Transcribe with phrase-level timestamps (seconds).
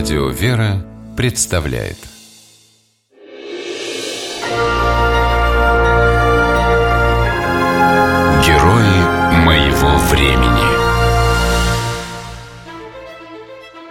[0.00, 0.82] Радио «Вера»
[1.14, 1.98] представляет.
[8.42, 10.70] Герои моего времени.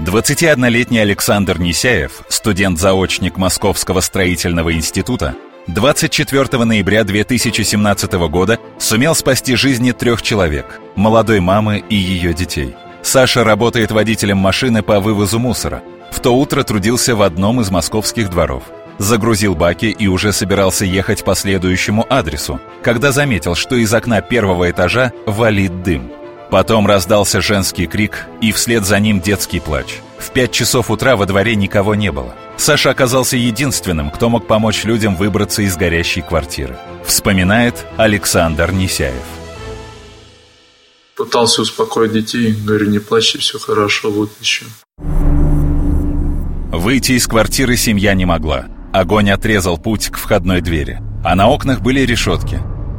[0.00, 5.34] 21-летний Александр Несяев, студент-заочник Московского строительного института,
[5.68, 13.44] 24 ноября 2017 года сумел спасти жизни трех человек– молодой мамы и ее детей– Саша
[13.44, 15.82] работает водителем машины по вывозу мусора.
[16.14, 18.62] В то утро трудился в одном из московских дворов.
[18.98, 24.70] Загрузил баки и уже собирался ехать по следующему адресу, когда заметил, что из окна первого
[24.70, 26.12] этажа валит дым.
[26.52, 29.96] Потом раздался женский крик и вслед за ним детский плач.
[30.16, 32.32] В пять часов утра во дворе никого не было.
[32.56, 36.78] Саша оказался единственным, кто мог помочь людям выбраться из горящей квартиры.
[37.04, 39.24] Вспоминает Александр Несяев.
[41.16, 44.64] Пытался успокоить детей, говорю, не плачьте, все хорошо, вот еще.
[46.76, 48.64] Выйти из квартиры семья не могла.
[48.92, 52.58] Огонь отрезал путь к входной двери, а на окнах были решетки.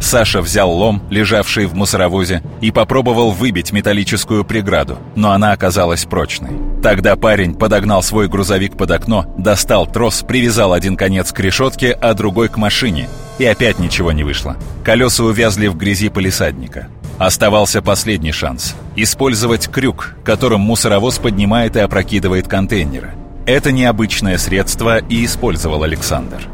[0.00, 6.50] Саша взял лом, лежавший в мусоровозе, и попробовал выбить металлическую преграду, но она оказалась прочной.
[6.80, 12.14] Тогда парень подогнал свой грузовик под окно, достал трос, привязал один конец к решетке, а
[12.14, 13.08] другой к машине,
[13.40, 14.56] и опять ничего не вышло.
[14.84, 16.86] Колеса увязли в грязи полисадника.
[17.18, 23.14] Оставался последний шанс– использовать крюк, которым мусоровоз поднимает и опрокидывает контейнеры.
[23.46, 26.48] Это необычное средство и использовал Александр.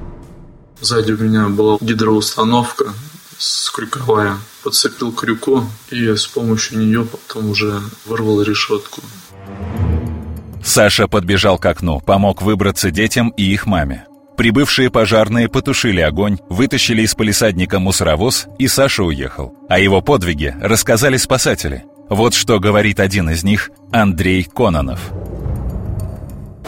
[0.80, 2.92] Сзади у меня была гидроустановка
[3.38, 4.36] с крюковая.
[4.62, 9.00] Подцепил крюку и с помощью нее потом уже вырвал решетку.
[10.62, 14.06] Саша подбежал к окну, помог выбраться детям и их маме.
[14.36, 19.54] Прибывшие пожарные потушили огонь, вытащили из полисадника мусоровоз, и Саша уехал.
[19.68, 21.84] О его подвиге рассказали спасатели.
[22.08, 25.10] Вот что говорит один из них, Андрей Кононов.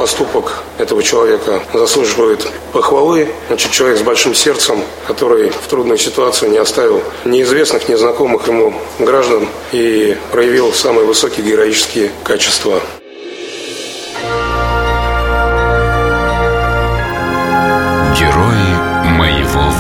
[0.05, 3.27] Поступок этого человека заслуживает похвалы.
[3.49, 9.48] Значит, человек с большим сердцем, который в трудной ситуации не оставил неизвестных, незнакомых ему граждан
[9.73, 12.83] и проявил самые высокие героические качества.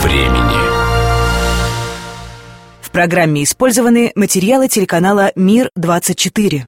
[0.02, 0.56] времени.
[2.80, 6.64] В программе использованы материалы телеканала «Мир-24».